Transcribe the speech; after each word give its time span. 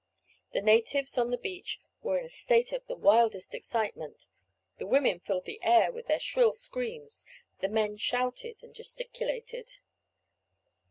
The 0.53 0.63
natives 0.63 1.15
on 1.19 1.29
the 1.29 1.37
beach 1.37 1.79
were 2.01 2.17
in 2.17 2.25
a 2.25 2.29
state 2.31 2.73
of 2.73 2.87
the 2.87 2.95
wildest 2.95 3.53
excitement; 3.53 4.25
the 4.79 4.87
women 4.87 5.19
filled 5.19 5.45
the 5.45 5.61
air 5.61 5.91
with 5.91 6.07
their 6.07 6.19
shrill 6.19 6.53
screams, 6.53 7.23
the 7.59 7.69
men 7.69 7.97
shouted 7.97 8.63
and 8.63 8.73
gesticulated. 8.73 9.77